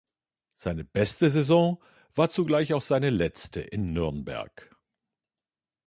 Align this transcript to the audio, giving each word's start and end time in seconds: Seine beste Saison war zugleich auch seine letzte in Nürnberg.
Seine 0.55 0.83
beste 0.83 1.29
Saison 1.29 1.79
war 2.15 2.31
zugleich 2.31 2.73
auch 2.73 2.81
seine 2.81 3.11
letzte 3.11 3.61
in 3.61 3.93
Nürnberg. 3.93 4.75